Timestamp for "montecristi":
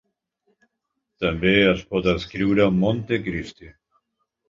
2.83-3.73